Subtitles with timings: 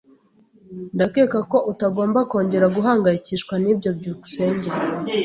[0.95, 3.89] Ndakeka ko utagomba kongera guhangayikishwa nibyo.
[3.97, 4.69] byukusenge